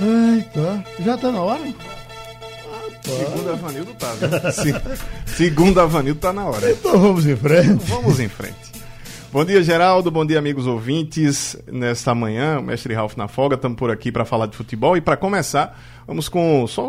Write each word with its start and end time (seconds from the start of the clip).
Eita, 0.00 0.84
já 1.00 1.16
tá 1.16 1.32
na 1.32 1.40
hora? 1.40 1.62
Segundo 3.02 3.50
a 3.50 3.54
Vanildo 3.54 3.94
tá, 3.94 4.14
né? 4.14 4.52
Segundo 5.26 5.80
a 5.80 5.86
Vanildo 5.86 6.20
tá 6.20 6.32
na 6.32 6.46
hora. 6.46 6.70
Então 6.70 6.98
vamos 7.00 7.26
em 7.26 7.34
frente. 7.34 7.84
Vamos 7.86 8.20
em 8.20 8.28
frente. 8.28 8.78
Bom 9.32 9.44
dia, 9.44 9.62
Geraldo. 9.62 10.10
Bom 10.10 10.24
dia, 10.24 10.38
amigos 10.38 10.66
ouvintes. 10.66 11.56
Nesta 11.66 12.14
manhã, 12.14 12.60
o 12.60 12.62
mestre 12.62 12.94
Ralf 12.94 13.16
na 13.16 13.28
folga, 13.28 13.56
estamos 13.56 13.76
por 13.76 13.90
aqui 13.90 14.12
para 14.12 14.24
falar 14.24 14.46
de 14.46 14.56
futebol. 14.56 14.96
E 14.96 15.00
para 15.00 15.16
começar, 15.16 15.78
vamos 16.06 16.28
com 16.28 16.66
só 16.66 16.88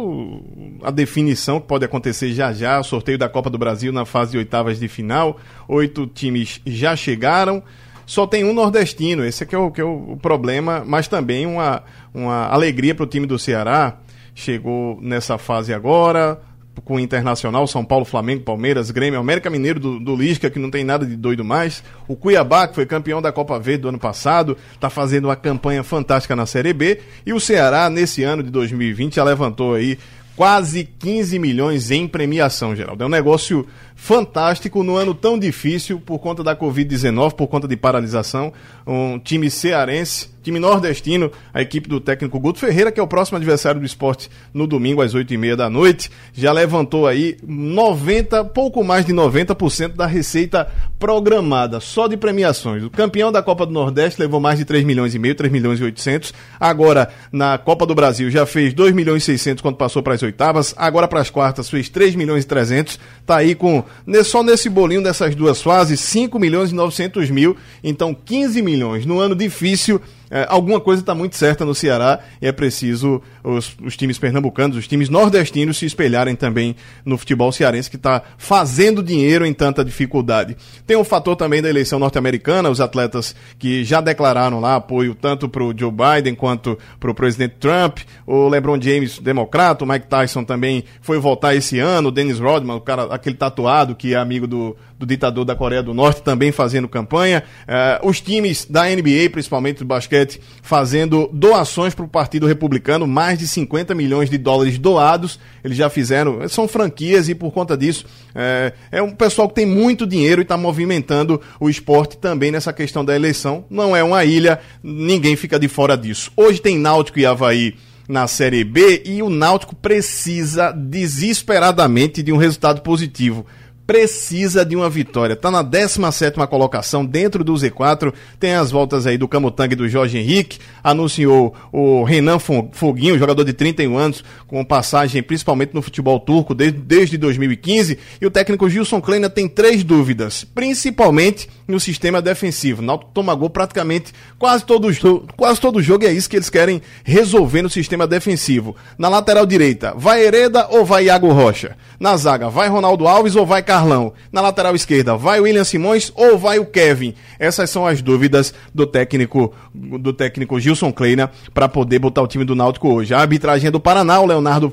a 0.83 0.91
definição 0.91 1.59
que 1.59 1.67
pode 1.67 1.83
acontecer 1.83 2.31
já 2.31 2.53
já: 2.53 2.81
sorteio 2.83 3.17
da 3.17 3.27
Copa 3.27 3.49
do 3.49 3.57
Brasil 3.57 3.91
na 3.91 4.05
fase 4.05 4.31
de 4.31 4.37
oitavas 4.37 4.79
de 4.79 4.87
final. 4.87 5.37
Oito 5.67 6.05
times 6.05 6.61
já 6.65 6.95
chegaram. 6.95 7.63
Só 8.09 8.25
tem 8.25 8.43
um 8.43 8.55
nordestino, 8.55 9.23
esse 9.23 9.43
aqui 9.43 9.53
é 9.53 9.57
o, 9.59 9.69
que 9.69 9.79
é 9.79 9.83
o 9.83 10.17
problema, 10.19 10.83
mas 10.83 11.07
também 11.07 11.45
uma, 11.45 11.83
uma 12.11 12.47
alegria 12.47 12.95
para 12.95 13.03
o 13.03 13.07
time 13.07 13.27
do 13.27 13.37
Ceará. 13.37 13.99
Chegou 14.33 14.97
nessa 14.99 15.37
fase 15.37 15.71
agora, 15.75 16.41
com 16.83 16.95
o 16.95 16.99
Internacional, 16.99 17.67
São 17.67 17.85
Paulo, 17.85 18.03
Flamengo, 18.03 18.41
Palmeiras, 18.41 18.89
Grêmio, 18.89 19.19
América 19.19 19.47
Mineiro 19.51 19.79
do, 19.79 19.99
do 19.99 20.15
Lisca, 20.15 20.49
que 20.49 20.57
não 20.57 20.71
tem 20.71 20.83
nada 20.83 21.05
de 21.05 21.15
doido 21.15 21.45
mais. 21.45 21.83
O 22.07 22.15
Cuiabá, 22.15 22.67
que 22.67 22.73
foi 22.73 22.87
campeão 22.87 23.21
da 23.21 23.31
Copa 23.31 23.59
Verde 23.59 23.83
do 23.83 23.89
ano 23.89 23.99
passado, 23.99 24.57
está 24.73 24.89
fazendo 24.89 25.25
uma 25.25 25.35
campanha 25.35 25.83
fantástica 25.83 26.35
na 26.35 26.47
Série 26.47 26.73
B. 26.73 27.01
E 27.27 27.31
o 27.31 27.39
Ceará, 27.39 27.91
nesse 27.91 28.23
ano 28.23 28.41
de 28.41 28.49
2020, 28.49 29.17
já 29.17 29.23
levantou 29.23 29.75
aí 29.75 29.99
quase 30.39 30.85
15 30.85 31.37
milhões 31.37 31.91
em 31.91 32.07
premiação, 32.07 32.73
Geraldo. 32.73 33.03
É 33.03 33.05
um 33.05 33.09
negócio 33.09 33.67
fantástico 33.93 34.85
no 34.85 34.95
ano 34.95 35.13
tão 35.13 35.37
difícil 35.37 35.99
por 35.99 36.19
conta 36.19 36.41
da 36.41 36.55
Covid-19, 36.55 37.33
por 37.33 37.47
conta 37.47 37.67
de 37.67 37.75
paralisação. 37.75 38.53
Um 38.87 39.19
time 39.19 39.49
cearense, 39.49 40.29
time 40.49 40.59
nordestino, 40.59 41.31
a 41.53 41.61
equipe 41.61 41.87
do 41.87 41.99
técnico 41.99 42.39
Guto 42.39 42.59
Ferreira, 42.59 42.91
que 42.91 42.99
é 42.99 43.03
o 43.03 43.07
próximo 43.07 43.37
adversário 43.37 43.79
do 43.79 43.85
esporte 43.85 44.29
no 44.53 44.65
domingo 44.65 45.01
às 45.01 45.13
8h30 45.13 45.55
da 45.55 45.69
noite, 45.69 46.09
já 46.33 46.51
levantou 46.51 47.07
aí 47.07 47.37
90, 47.45 48.45
pouco 48.45 48.83
mais 48.83 49.05
de 49.05 49.13
90% 49.13 49.95
da 49.95 50.05
receita 50.05 50.67
programada, 50.97 51.79
só 51.79 52.07
de 52.07 52.17
premiações. 52.17 52.83
O 52.83 52.89
campeão 52.89 53.31
da 53.31 53.41
Copa 53.41 53.65
do 53.65 53.71
Nordeste 53.71 54.19
levou 54.19 54.39
mais 54.39 54.57
de 54.57 54.65
3 54.65 54.83
milhões 54.83 55.13
e 55.13 55.19
meio, 55.19 55.35
3 55.35 55.51
milhões 55.51 55.79
e 55.79 55.83
800. 55.83 56.33
Agora, 56.59 57.09
na 57.31 57.57
Copa 57.57 57.85
do 57.85 57.93
Brasil, 57.93 58.29
já 58.31 58.45
fez 58.45 58.73
2 58.73 58.93
milhões 58.93 59.23
e 59.23 59.25
600 59.27 59.61
quando 59.61 59.75
passou 59.75 60.01
para 60.01 60.15
as 60.15 60.23
oitavas. 60.23 60.73
Agora, 60.75 61.07
para 61.07 61.21
as 61.21 61.29
quartas, 61.29 61.69
fez 61.69 61.89
3 61.89 62.15
milhões 62.15 62.43
e 62.43 62.47
300. 62.47 62.99
Tá 63.25 63.37
aí 63.37 63.53
com 63.53 63.83
só 64.25 64.43
nesse 64.43 64.69
bolinho 64.69 65.03
dessas 65.03 65.35
duas 65.35 65.61
fases, 65.61 65.99
5 65.99 66.39
milhões 66.39 66.71
e 66.71 66.75
900 66.75 67.29
mil, 67.29 67.55
então 67.83 68.13
15 68.13 68.61
milhões. 68.61 69.05
No 69.05 69.19
ano 69.19 69.35
difícil, 69.35 70.01
é, 70.31 70.45
alguma 70.49 70.79
coisa 70.79 71.01
está 71.01 71.15
muito 71.15 71.35
certa 71.35 71.65
no 71.65 71.73
Ceará 71.73 72.19
e 72.41 72.47
é 72.47 72.51
preciso 72.51 73.21
os, 73.43 73.75
os, 73.83 73.97
times 73.97 74.19
pernambucanos, 74.19 74.77
os 74.77 74.87
times 74.87 75.09
nordestinos 75.09 75.77
se 75.77 75.85
espelharem 75.85 76.35
também 76.35 76.75
no 77.03 77.17
futebol 77.17 77.51
cearense 77.51 77.89
que 77.89 77.95
está 77.95 78.21
fazendo 78.37 79.01
dinheiro 79.01 79.45
em 79.45 79.53
tanta 79.53 79.83
dificuldade. 79.83 80.55
Tem 80.85 80.95
um 80.95 81.03
fator 81.03 81.35
também 81.35 81.61
da 81.61 81.69
eleição 81.69 81.97
norte-americana, 81.99 82.69
os 82.69 82.79
atletas 82.79 83.35
que 83.57 83.83
já 83.83 84.01
declararam 84.01 84.59
lá 84.59 84.75
apoio 84.75 85.15
tanto 85.15 85.49
para 85.49 85.63
o 85.63 85.73
Joe 85.75 85.91
Biden 85.91 86.35
quanto 86.35 86.77
para 86.99 87.09
o 87.09 87.15
presidente 87.15 87.55
Trump, 87.59 87.99
o 88.25 88.47
LeBron 88.47 88.79
James, 88.81 89.19
democrata, 89.19 89.83
o 89.83 89.87
Mike 89.87 90.07
Tyson 90.07 90.43
também 90.43 90.83
foi 91.01 91.17
votar 91.17 91.55
esse 91.55 91.79
ano, 91.79 92.09
o 92.09 92.11
Dennis 92.11 92.39
Rodman, 92.39 92.75
o 92.75 92.81
cara, 92.81 93.03
aquele 93.05 93.35
tatuado 93.35 93.95
que 93.95 94.13
é 94.13 94.17
amigo 94.17 94.45
do, 94.45 94.75
do 94.97 95.05
ditador 95.05 95.45
da 95.45 95.55
Coreia 95.55 95.81
do 95.81 95.93
Norte, 95.93 96.21
também 96.21 96.51
fazendo 96.51 96.87
campanha. 96.87 97.43
Uh, 97.61 98.07
os 98.07 98.19
times 98.19 98.65
da 98.65 98.83
NBA, 98.83 99.29
principalmente 99.31 99.79
do 99.79 99.85
basquete, 99.85 100.18
fazendo 100.61 101.29
doações 101.33 101.93
para 101.93 102.05
o 102.05 102.07
Partido 102.07 102.47
Republicano, 102.47 103.05
mais 103.07 103.37
de 103.37 103.47
50 103.47 103.93
milhões 103.95 104.29
de 104.29 104.37
dólares 104.37 104.77
doados. 104.77 105.39
Eles 105.63 105.77
já 105.77 105.89
fizeram, 105.89 106.47
são 106.47 106.67
franquias 106.67 107.29
e 107.29 107.35
por 107.35 107.51
conta 107.51 107.77
disso 107.77 108.05
é, 108.33 108.73
é 108.91 109.01
um 109.01 109.11
pessoal 109.11 109.47
que 109.47 109.55
tem 109.55 109.65
muito 109.65 110.07
dinheiro 110.07 110.41
e 110.41 110.43
está 110.43 110.57
movimentando 110.57 111.41
o 111.59 111.69
esporte 111.69 112.17
também 112.17 112.51
nessa 112.51 112.73
questão 112.73 113.03
da 113.03 113.15
eleição. 113.15 113.65
Não 113.69 113.95
é 113.95 114.03
uma 114.03 114.23
ilha, 114.25 114.59
ninguém 114.81 115.35
fica 115.35 115.59
de 115.59 115.67
fora 115.67 115.97
disso. 115.97 116.31
Hoje 116.35 116.61
tem 116.61 116.77
Náutico 116.77 117.19
e 117.19 117.25
Havaí 117.25 117.75
na 118.07 118.27
Série 118.27 118.63
B 118.63 119.03
e 119.05 119.21
o 119.21 119.29
Náutico 119.29 119.75
precisa 119.75 120.71
desesperadamente 120.71 122.23
de 122.23 122.33
um 122.33 122.37
resultado 122.37 122.81
positivo 122.81 123.45
precisa 123.89 124.63
de 124.63 124.75
uma 124.75 124.87
vitória. 124.87 125.33
Está 125.33 125.49
na 125.49 125.63
17 125.63 126.37
colocação 126.47 127.03
dentro 127.03 127.43
do 127.43 127.55
Z4. 127.55 128.13
Tem 128.39 128.53
as 128.53 128.69
voltas 128.69 129.07
aí 129.07 129.17
do 129.17 129.27
Camutanga 129.27 129.73
e 129.73 129.75
do 129.75 129.89
Jorge 129.89 130.15
Henrique. 130.15 130.59
Anunciou 130.83 131.55
o 131.71 132.03
Renan 132.03 132.37
Foguinho, 132.37 133.17
jogador 133.17 133.43
de 133.43 133.51
31 133.51 133.97
anos, 133.97 134.23
com 134.45 134.63
passagem 134.63 135.23
principalmente 135.23 135.73
no 135.73 135.81
futebol 135.81 136.19
turco 136.19 136.53
desde, 136.53 136.77
desde 136.77 137.17
2015. 137.17 137.97
E 138.21 138.25
o 138.27 138.29
técnico 138.29 138.69
Gilson 138.69 139.01
Kleina 139.01 139.27
tem 139.27 139.47
três 139.47 139.83
dúvidas, 139.83 140.43
principalmente 140.43 141.49
no 141.67 141.79
sistema 141.79 142.21
defensivo. 142.21 142.83
Náutico 142.83 143.09
toma 143.11 143.33
gol 143.33 143.49
praticamente 143.49 144.13
quase 144.37 144.65
todo, 144.65 144.87
quase 145.35 145.59
todo 145.59 145.81
jogo 145.81 146.03
e 146.03 146.07
é 146.07 146.11
isso 146.11 146.29
que 146.29 146.35
eles 146.35 146.49
querem 146.51 146.79
resolver 147.03 147.63
no 147.63 147.69
sistema 147.71 148.05
defensivo. 148.05 148.75
Na 148.99 149.09
lateral 149.09 149.47
direita, 149.47 149.95
vai 149.97 150.23
Hereda 150.23 150.67
ou 150.69 150.85
vai 150.85 151.05
Iago 151.05 151.31
Rocha? 151.31 151.75
Na 151.99 152.15
zaga, 152.15 152.49
vai 152.49 152.69
Ronaldo 152.69 153.05
Alves 153.07 153.35
ou 153.35 153.45
vai 153.45 153.61
Carlão. 153.61 154.13
Na 154.31 154.39
lateral 154.39 154.73
esquerda, 154.73 155.17
vai 155.17 155.41
William 155.41 155.65
Simões 155.65 156.13
ou 156.15 156.37
vai 156.37 156.57
o 156.57 156.65
Kevin? 156.65 157.13
Essas 157.37 157.69
são 157.69 157.85
as 157.85 158.01
dúvidas 158.01 158.53
do 158.73 158.87
técnico 158.87 159.53
do 159.73 160.13
técnico 160.13 160.57
Gilson 160.61 160.93
Kleina 160.93 161.29
para 161.53 161.67
poder 161.67 161.99
botar 161.99 162.21
o 162.21 162.27
time 162.27 162.45
do 162.45 162.55
Náutico 162.55 162.87
hoje. 162.87 163.13
A 163.13 163.19
arbitragem 163.19 163.67
é 163.67 163.71
do 163.71 163.81
Paraná, 163.81 164.21
o 164.21 164.25
Leonardo 164.25 164.71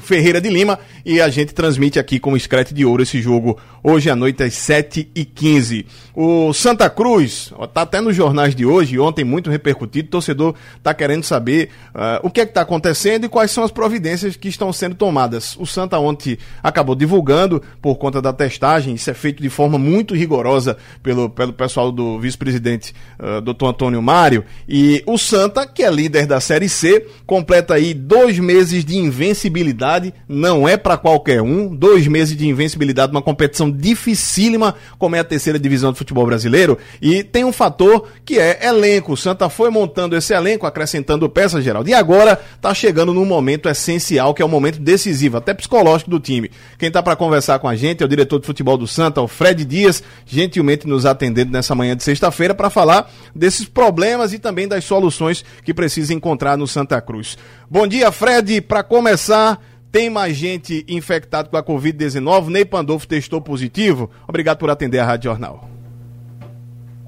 Ferreira 0.00 0.40
de 0.40 0.50
Lima 0.50 0.78
e 1.06 1.20
a 1.20 1.28
gente 1.30 1.54
transmite 1.54 1.98
aqui 1.98 2.20
com 2.20 2.32
o 2.32 2.38
Screte 2.38 2.74
de 2.74 2.84
Ouro 2.84 3.02
esse 3.02 3.20
jogo 3.20 3.58
hoje 3.82 4.10
à 4.10 4.16
noite 4.16 4.42
às 4.42 4.52
7h15. 4.52 5.86
O 6.14 6.52
Santa 6.52 6.90
Cruz, 6.90 7.50
está 7.62 7.82
até 7.82 8.00
nos 8.00 8.14
jornais 8.14 8.54
de 8.54 8.66
hoje, 8.66 8.98
ontem 8.98 9.24
muito 9.24 9.48
repercutido, 9.48 10.08
o 10.08 10.10
torcedor 10.10 10.54
está 10.76 10.92
querendo 10.92 11.24
saber 11.24 11.70
uh, 11.94 12.20
o 12.22 12.30
que 12.30 12.42
é 12.42 12.44
que 12.44 12.50
está 12.50 12.60
acontecendo 12.60 13.24
e 13.24 13.28
quais 13.28 13.50
são 13.50 13.64
as 13.64 13.70
providências 13.70 14.36
que 14.36 14.48
estão 14.48 14.70
sendo 14.70 14.94
tomadas. 14.94 15.56
O 15.58 15.64
Santa 15.64 15.98
ontem 15.98 16.36
acabou 16.62 16.94
divulgando 16.94 17.62
por 17.80 17.96
conta 17.96 18.20
da 18.20 18.34
testagem, 18.34 18.94
isso 18.94 19.10
é 19.10 19.14
feito 19.14 19.42
de 19.42 19.48
forma 19.48 19.78
muito 19.78 20.14
rigorosa 20.14 20.76
pelo, 21.02 21.30
pelo 21.30 21.54
pessoal 21.54 21.90
do 21.90 22.20
vice-presidente 22.20 22.94
uh, 23.18 23.40
doutor 23.40 23.68
Antônio 23.68 24.02
Mário, 24.02 24.44
e 24.68 25.02
o 25.06 25.16
Santa, 25.16 25.66
que 25.66 25.82
é 25.82 25.90
líder 25.90 26.26
da 26.26 26.38
Série 26.38 26.68
C, 26.68 27.06
completa 27.26 27.74
aí 27.74 27.94
dois 27.94 28.38
meses 28.38 28.84
de 28.84 28.98
invencibilidade 28.98 29.69
invencibilidade 29.70 30.12
não 30.28 30.68
é 30.68 30.76
para 30.76 30.96
qualquer 30.96 31.40
um. 31.40 31.74
Dois 31.74 32.06
meses 32.06 32.36
de 32.36 32.46
invencibilidade, 32.46 33.12
uma 33.12 33.22
competição 33.22 33.70
dificílima, 33.70 34.74
como 34.98 35.16
é 35.16 35.20
a 35.20 35.24
terceira 35.24 35.58
divisão 35.58 35.92
do 35.92 35.96
futebol 35.96 36.26
brasileiro. 36.26 36.78
E 37.00 37.22
tem 37.22 37.44
um 37.44 37.52
fator 37.52 38.08
que 38.24 38.38
é 38.38 38.66
elenco. 38.66 39.12
O 39.12 39.16
Santa 39.16 39.48
foi 39.48 39.70
montando 39.70 40.16
esse 40.16 40.34
elenco, 40.34 40.66
acrescentando 40.66 41.28
peças, 41.28 41.64
Geraldo. 41.64 41.88
E 41.88 41.94
agora 41.94 42.40
está 42.54 42.74
chegando 42.74 43.14
num 43.14 43.24
momento 43.24 43.68
essencial, 43.68 44.34
que 44.34 44.42
é 44.42 44.44
o 44.44 44.48
um 44.48 44.50
momento 44.50 44.78
decisivo, 44.78 45.36
até 45.36 45.54
psicológico 45.54 46.10
do 46.10 46.20
time. 46.20 46.50
Quem 46.78 46.88
está 46.88 47.02
para 47.02 47.16
conversar 47.16 47.58
com 47.58 47.68
a 47.68 47.76
gente 47.76 48.02
é 48.02 48.06
o 48.06 48.08
diretor 48.08 48.40
de 48.40 48.46
futebol 48.46 48.76
do 48.76 48.86
Santa, 48.86 49.20
o 49.20 49.28
Fred 49.28 49.64
Dias, 49.64 50.02
gentilmente 50.26 50.86
nos 50.86 51.06
atendendo 51.06 51.52
nessa 51.52 51.74
manhã 51.74 51.96
de 51.96 52.02
sexta-feira 52.02 52.54
para 52.54 52.70
falar 52.70 53.10
desses 53.34 53.66
problemas 53.66 54.32
e 54.32 54.38
também 54.38 54.66
das 54.66 54.84
soluções 54.84 55.44
que 55.64 55.72
precisa 55.72 56.12
encontrar 56.12 56.56
no 56.56 56.66
Santa 56.66 57.00
Cruz. 57.00 57.36
Bom 57.72 57.86
dia, 57.86 58.10
Fred. 58.10 58.60
Para 58.62 58.82
começar, 58.82 59.59
tem 59.90 60.08
mais 60.08 60.36
gente 60.36 60.84
infectada 60.88 61.48
com 61.48 61.56
a 61.56 61.62
Covid-19. 61.62 62.48
Ney 62.48 62.64
Pandolfo 62.64 63.08
testou 63.08 63.40
positivo. 63.40 64.10
Obrigado 64.28 64.58
por 64.58 64.70
atender 64.70 64.98
a 64.98 65.04
Rádio 65.04 65.30
Jornal. 65.30 65.64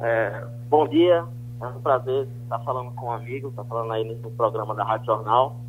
É, 0.00 0.44
bom 0.68 0.86
dia. 0.88 1.24
É 1.60 1.66
um 1.66 1.80
prazer 1.80 2.26
estar 2.42 2.58
falando 2.60 2.90
com 2.92 3.06
um 3.06 3.12
amigo, 3.12 3.48
estar 3.48 3.64
falando 3.64 3.92
aí 3.92 4.04
no 4.04 4.30
programa 4.32 4.74
da 4.74 4.82
Rádio 4.82 5.06
Jornal. 5.06 5.60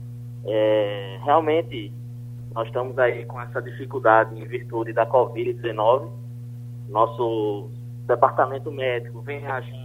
É, 0.46 1.20
realmente, 1.24 1.94
nós 2.54 2.68
estamos 2.68 2.98
aí 2.98 3.26
com 3.26 3.40
essa 3.40 3.62
dificuldade 3.62 4.40
em 4.40 4.46
virtude 4.46 4.92
da 4.92 5.06
Covid-19. 5.06 6.10
Nosso 6.90 7.70
departamento 8.08 8.72
médico 8.72 9.22
vem 9.22 9.40
reagindo 9.40 9.83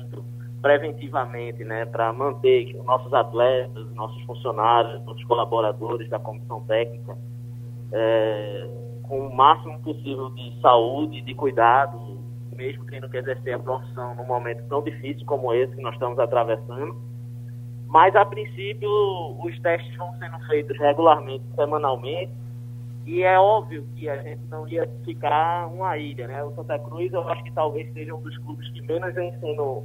preventivamente, 0.60 1.64
né, 1.64 1.84
para 1.87 2.12
manter 2.12 2.75
nossos 2.84 3.12
atletas, 3.12 3.90
nossos 3.94 4.20
funcionários, 4.22 5.05
nossos 5.05 5.25
colaboradores 5.25 6.08
da 6.08 6.19
comissão 6.19 6.60
técnica 6.64 7.16
é, 7.93 8.69
com 9.02 9.26
o 9.26 9.34
máximo 9.34 9.81
possível 9.81 10.31
de 10.31 10.60
saúde, 10.60 11.20
de 11.22 11.34
cuidado, 11.34 12.19
mesmo 12.55 12.84
tendo 12.87 13.08
que 13.08 13.16
exercer 13.16 13.55
a 13.55 13.58
profissão 13.58 14.14
num 14.16 14.26
momento 14.26 14.66
tão 14.69 14.82
difícil 14.82 15.25
como 15.26 15.52
esse 15.55 15.75
que 15.75 15.82
nós 15.82 15.94
estamos 15.94 16.19
atravessando. 16.19 16.96
Mas, 17.87 18.14
a 18.14 18.25
princípio, 18.26 18.90
os 19.43 19.58
testes 19.60 19.96
vão 19.96 20.12
sendo 20.19 20.38
feitos 20.46 20.76
regularmente, 20.78 21.44
semanalmente, 21.55 22.32
e 23.06 23.22
é 23.22 23.40
óbvio 23.40 23.87
que 23.96 24.06
a 24.06 24.22
gente 24.22 24.43
não 24.50 24.69
ia 24.69 24.87
ficar 25.02 25.66
uma 25.69 25.96
ilha, 25.96 26.28
né? 26.28 26.44
O 26.44 26.52
Santa 26.55 26.78
Cruz, 26.78 27.10
eu 27.10 27.26
acho 27.26 27.43
que 27.43 27.52
talvez 27.52 27.90
seja 27.94 28.14
um 28.14 28.20
dos 28.20 28.37
clubes 28.37 28.70
que 28.72 28.82
menos 28.82 29.14
sendo 29.14 29.84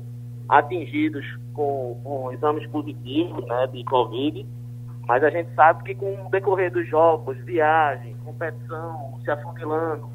atingidos 0.58 1.26
com, 1.54 2.00
com 2.04 2.32
exames 2.32 2.66
positivos 2.68 3.46
né, 3.46 3.68
de 3.68 3.84
Covid. 3.86 4.46
Mas 5.08 5.24
a 5.24 5.30
gente 5.30 5.54
sabe 5.54 5.84
que 5.84 5.96
com 5.96 6.26
o 6.26 6.30
decorrer 6.30 6.72
dos 6.72 6.88
jogos, 6.88 7.38
viagem, 7.40 8.16
competição, 8.24 9.20
se 9.24 9.30
afunilando, 9.30 10.08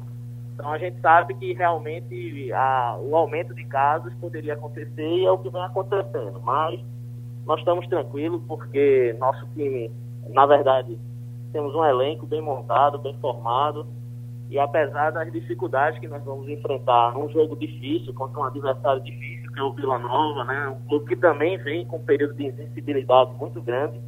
então 0.59 0.73
a 0.73 0.77
gente 0.77 0.99
sabe 0.99 1.33
que 1.35 1.53
realmente 1.53 2.51
a, 2.51 2.97
o 2.99 3.15
aumento 3.15 3.53
de 3.53 3.63
casos 3.65 4.13
poderia 4.15 4.55
acontecer 4.55 5.07
e 5.07 5.25
é 5.25 5.31
o 5.31 5.37
que 5.37 5.49
vem 5.49 5.61
acontecendo. 5.61 6.41
Mas 6.43 6.81
nós 7.45 7.59
estamos 7.59 7.87
tranquilos 7.87 8.41
porque 8.45 9.15
nosso 9.19 9.47
time, 9.55 9.89
na 10.27 10.45
verdade, 10.45 10.99
temos 11.53 11.73
um 11.73 11.85
elenco 11.85 12.25
bem 12.25 12.41
montado, 12.41 12.99
bem 12.99 13.15
formado. 13.21 13.87
E 14.49 14.57
apesar 14.57 15.11
das 15.11 15.31
dificuldades 15.31 15.99
que 15.99 16.07
nós 16.07 16.23
vamos 16.23 16.49
enfrentar 16.49 17.13
num 17.13 17.29
jogo 17.29 17.55
difícil, 17.55 18.11
contra 18.15 18.39
um 18.39 18.43
adversário 18.45 19.01
difícil, 19.03 19.51
que 19.51 19.59
é 19.59 19.63
o 19.63 19.73
Vila 19.73 19.99
Nova, 19.99 20.43
né? 20.43 20.69
Um 20.69 20.87
clube 20.87 21.05
que 21.05 21.15
também 21.15 21.57
vem 21.59 21.85
com 21.85 21.97
um 21.97 22.03
período 22.03 22.33
de 22.33 22.47
insensibilidade 22.47 23.31
muito 23.35 23.61
grande. 23.61 23.99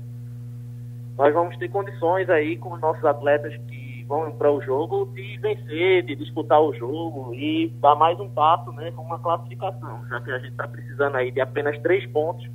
Nós 1.16 1.32
vamos 1.32 1.56
ter 1.58 1.70
condições 1.70 2.28
aí 2.28 2.58
com 2.58 2.74
os 2.74 2.82
nossos 2.82 3.06
atletas 3.06 3.56
que 3.68 4.04
vão 4.08 4.32
para 4.32 4.52
o 4.52 4.60
jogo 4.62 5.06
de 5.14 5.38
vencer, 5.38 6.04
de 6.04 6.16
disputar 6.16 6.60
o 6.60 6.74
jogo 6.74 7.36
e 7.36 7.70
dar 7.80 7.94
mais 7.94 8.20
um 8.20 8.28
passo, 8.28 8.72
né? 8.72 8.92
Com 8.96 9.04
uma 9.04 9.20
classificação, 9.20 10.08
já 10.10 10.22
que 10.22 10.32
a 10.32 10.40
gente 10.40 10.54
está 10.54 10.68
precisando 10.68 11.18
aí 11.18 11.30
de 11.30 11.40
apenas 11.40 11.78
três 11.84 12.04
pontos 12.08 12.50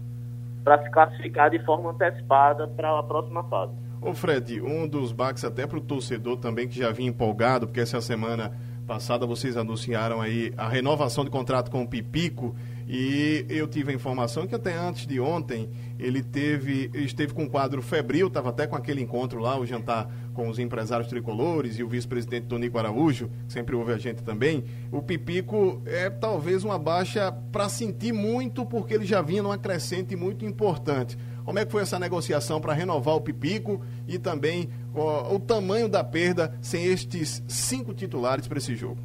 para 0.65 0.82
se 0.82 0.91
classificar 0.91 1.50
de 1.50 1.61
forma 1.61 1.91
antecipada 1.91 2.67
para 2.67 2.99
a 2.99 3.03
próxima 3.05 3.44
fase. 3.44 3.86
Ô 4.06 4.14
Fred, 4.14 4.61
um 4.61 4.87
dos 4.87 5.11
baques 5.11 5.44
até 5.44 5.67
para 5.67 5.79
o 5.79 5.81
torcedor 5.81 6.37
também 6.37 6.69
que 6.69 6.79
já 6.79 6.93
vinha 6.93 7.08
empolgado, 7.08 7.67
porque 7.67 7.81
essa 7.81 8.00
semana 8.00 8.56
passada 8.87 9.26
vocês 9.26 9.56
anunciaram 9.56 10.20
aí 10.20 10.53
a 10.56 10.69
renovação 10.69 11.25
de 11.25 11.31
contrato 11.31 11.73
com 11.73 11.82
o 11.82 11.88
Pipico 11.88 12.55
e 12.87 13.44
eu 13.49 13.67
tive 13.67 13.91
a 13.91 13.94
informação 13.97 14.47
que 14.47 14.55
até 14.55 14.73
antes 14.76 15.08
de 15.08 15.19
ontem 15.19 15.69
ele 15.99 16.23
teve 16.23 16.88
esteve 16.94 17.35
com 17.35 17.43
um 17.43 17.49
quadro 17.49 17.82
febril, 17.82 18.29
estava 18.29 18.50
até 18.50 18.64
com 18.64 18.76
aquele 18.76 19.03
encontro 19.03 19.41
lá, 19.41 19.58
o 19.58 19.67
jantar 19.67 20.08
com 20.32 20.49
os 20.49 20.61
empresários 20.61 21.08
tricolores 21.08 21.76
e 21.76 21.82
o 21.82 21.88
vice-presidente 21.88 22.47
Tonico 22.47 22.79
Araújo, 22.79 23.29
que 23.49 23.53
sempre 23.53 23.75
ouve 23.75 23.93
a 23.93 23.99
gente 23.99 24.23
também. 24.23 24.62
O 24.93 25.03
Pipico 25.03 25.82
é 25.85 26.08
talvez 26.08 26.62
uma 26.62 26.79
baixa 26.79 27.32
para 27.50 27.69
sentir 27.69 28.12
muito, 28.12 28.64
porque 28.64 28.94
ele 28.94 29.05
já 29.05 29.20
vinha 29.20 29.43
numa 29.43 29.58
crescente 29.58 30.14
muito 30.14 30.44
importante. 30.44 31.19
Como 31.46 31.60
é 31.60 31.64
que 31.64 31.70
foi 31.70 31.82
essa 31.82 31.96
negociação 31.96 32.60
para 32.60 32.72
renovar 32.72 33.14
o 33.14 33.20
Pipico 33.20 33.81
e 34.08 34.19
também 34.19 34.69
ó, 34.93 35.32
o 35.32 35.38
tamanho 35.38 35.88
da 35.88 36.02
perda 36.02 36.52
sem 36.60 36.87
estes 36.87 37.40
cinco 37.46 37.94
titulares 37.94 38.48
para 38.48 38.58
esse 38.58 38.75
jogo? 38.75 38.98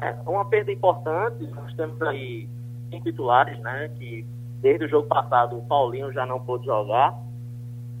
É 0.00 0.14
uma 0.24 0.44
perda 0.44 0.70
importante. 0.70 1.44
Nós 1.48 1.74
temos 1.74 2.00
aí 2.02 2.48
cinco 2.88 3.06
titulares, 3.06 3.58
né? 3.58 3.90
Que 3.98 4.24
desde 4.62 4.84
o 4.84 4.88
jogo 4.88 5.08
passado 5.08 5.58
o 5.58 5.62
Paulinho 5.62 6.12
já 6.12 6.24
não 6.24 6.38
pôde 6.38 6.64
jogar, 6.64 7.18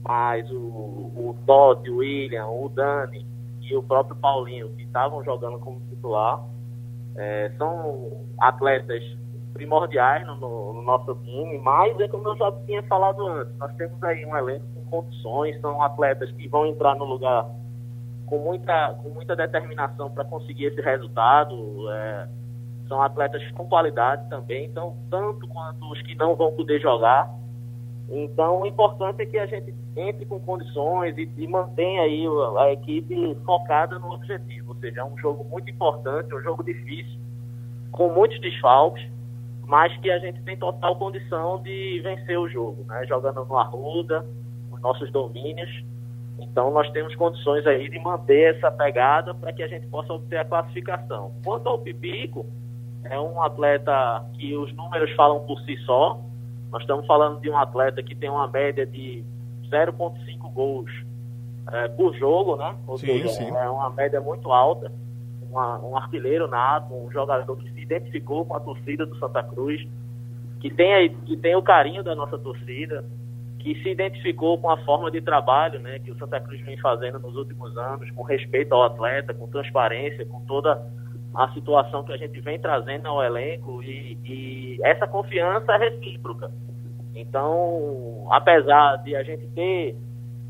mas 0.04 0.48
o, 0.52 0.54
o 0.56 1.36
Todd, 1.44 1.90
o 1.90 1.96
William, 1.96 2.46
o 2.46 2.68
Dani 2.68 3.26
e 3.60 3.74
o 3.74 3.82
próprio 3.82 4.14
Paulinho 4.14 4.68
que 4.76 4.84
estavam 4.84 5.24
jogando 5.24 5.58
como 5.58 5.80
titular 5.90 6.44
é, 7.16 7.50
são 7.58 8.24
atletas 8.40 9.02
primordiais 9.52 10.26
no, 10.26 10.38
no, 10.72 10.82
nosso 10.82 11.14
time, 11.16 11.58
mas 11.58 11.98
é 12.00 12.08
como 12.08 12.28
eu 12.28 12.36
já 12.36 12.52
tinha 12.66 12.82
falado 12.84 13.26
antes, 13.26 13.56
nós 13.58 13.72
temos 13.76 14.02
aí 14.02 14.24
um 14.24 14.36
elenco 14.36 14.64
com 14.74 15.02
condições, 15.02 15.60
são 15.60 15.82
atletas 15.82 16.30
que 16.32 16.48
vão 16.48 16.66
entrar 16.66 16.94
no 16.94 17.04
lugar 17.04 17.46
com 18.26 18.38
muita, 18.38 18.94
com 19.02 19.10
muita 19.10 19.34
determinação 19.34 20.10
para 20.10 20.24
conseguir 20.24 20.66
esse 20.66 20.80
resultado. 20.80 21.90
É, 21.90 22.28
são 22.86 23.02
atletas 23.02 23.42
com 23.52 23.68
qualidade 23.68 24.28
também, 24.30 24.64
então 24.64 24.96
tanto 25.10 25.46
quanto 25.46 25.92
os 25.92 26.00
que 26.02 26.14
não 26.14 26.34
vão 26.34 26.52
poder 26.52 26.80
jogar. 26.80 27.30
Então 28.08 28.62
o 28.62 28.66
importante 28.66 29.20
é 29.20 29.26
que 29.26 29.38
a 29.38 29.44
gente 29.44 29.74
entre 29.94 30.24
com 30.24 30.40
condições 30.40 31.16
e, 31.18 31.28
e 31.36 31.46
mantenha 31.46 32.02
aí 32.02 32.24
a, 32.58 32.72
equipe 32.72 33.36
focada 33.44 33.98
no 33.98 34.12
objetivo. 34.12 34.70
Ou 34.70 34.76
seja, 34.76 35.00
é 35.00 35.04
um 35.04 35.18
jogo 35.18 35.44
muito 35.44 35.68
importante, 35.70 36.34
um 36.34 36.40
jogo 36.40 36.62
difícil, 36.62 37.18
com 37.92 38.08
muitos 38.08 38.40
desfalques 38.40 39.06
mas 39.68 39.94
que 39.98 40.10
a 40.10 40.18
gente 40.18 40.40
tem 40.42 40.56
total 40.56 40.96
condição 40.96 41.60
de 41.62 42.00
vencer 42.02 42.38
o 42.38 42.48
jogo, 42.48 42.84
né? 42.84 43.04
jogando 43.06 43.44
no 43.44 43.58
Arruda, 43.58 44.24
os 44.72 44.80
nossos 44.80 45.12
domínios. 45.12 45.84
Então 46.40 46.70
nós 46.70 46.90
temos 46.90 47.14
condições 47.16 47.66
aí 47.66 47.86
de 47.90 47.98
manter 47.98 48.56
essa 48.56 48.70
pegada 48.70 49.34
para 49.34 49.52
que 49.52 49.62
a 49.62 49.68
gente 49.68 49.86
possa 49.88 50.10
obter 50.14 50.38
a 50.38 50.44
classificação. 50.46 51.34
Quanto 51.44 51.68
ao 51.68 51.78
Pipico, 51.78 52.46
é 53.04 53.20
um 53.20 53.42
atleta 53.42 54.24
que 54.38 54.56
os 54.56 54.74
números 54.74 55.14
falam 55.14 55.44
por 55.44 55.60
si 55.60 55.76
só. 55.84 56.18
Nós 56.70 56.80
estamos 56.80 57.06
falando 57.06 57.38
de 57.38 57.50
um 57.50 57.58
atleta 57.58 58.02
que 58.02 58.14
tem 58.14 58.30
uma 58.30 58.48
média 58.48 58.86
de 58.86 59.22
0,5 59.70 60.50
gols 60.50 60.90
é, 61.72 61.88
por 61.88 62.14
jogo, 62.14 62.56
né? 62.56 62.74
Ou 62.86 62.96
sim, 62.96 63.06
seja, 63.06 63.28
sim. 63.28 63.54
é 63.54 63.68
uma 63.68 63.90
média 63.90 64.18
muito 64.18 64.50
alta. 64.50 64.90
Uma, 65.42 65.78
um 65.80 65.94
artilheiro 65.94 66.48
nato, 66.48 66.94
um 66.94 67.10
jogador 67.10 67.54
que 67.56 67.70
identificou 67.88 68.44
com 68.44 68.54
a 68.54 68.60
torcida 68.60 69.06
do 69.06 69.18
Santa 69.18 69.42
Cruz, 69.42 69.82
que 70.60 70.70
tem, 70.70 71.14
que 71.24 71.36
tem 71.36 71.56
o 71.56 71.62
carinho 71.62 72.02
da 72.02 72.14
nossa 72.14 72.38
torcida, 72.38 73.04
que 73.58 73.74
se 73.82 73.88
identificou 73.88 74.58
com 74.58 74.70
a 74.70 74.76
forma 74.84 75.10
de 75.10 75.20
trabalho 75.20 75.80
né, 75.80 75.98
que 75.98 76.10
o 76.10 76.18
Santa 76.18 76.40
Cruz 76.40 76.60
vem 76.60 76.76
fazendo 76.78 77.18
nos 77.18 77.34
últimos 77.34 77.76
anos, 77.76 78.10
com 78.12 78.22
respeito 78.22 78.74
ao 78.74 78.84
atleta, 78.84 79.34
com 79.34 79.48
transparência, 79.48 80.24
com 80.26 80.40
toda 80.46 80.80
a 81.34 81.48
situação 81.52 82.04
que 82.04 82.12
a 82.12 82.16
gente 82.16 82.40
vem 82.40 82.58
trazendo 82.58 83.06
ao 83.06 83.22
elenco 83.22 83.82
e, 83.82 84.18
e 84.24 84.78
essa 84.82 85.06
confiança 85.06 85.72
é 85.72 85.90
recíproca. 85.90 86.50
Então, 87.14 88.26
apesar 88.30 88.96
de 88.98 89.16
a 89.16 89.22
gente 89.22 89.46
ter 89.48 89.96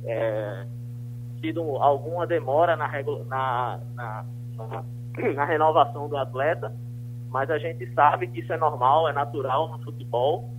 é, 0.05 0.67
tido 1.41 1.63
alguma 1.77 2.27
demora 2.27 2.77
na, 2.77 2.89
na, 3.27 3.81
na, 3.95 4.25
na, 4.57 4.85
na 5.35 5.45
renovação 5.45 6.09
do 6.09 6.17
atleta, 6.17 6.73
mas 7.31 7.51
a 7.51 7.59
gente 7.59 7.87
sabe 7.95 8.27
que 8.29 8.41
isso 8.41 8.53
é 8.53 8.57
normal, 8.57 9.09
é 9.09 9.13
natural 9.13 9.69
no 9.69 9.79
futebol. 9.85 10.51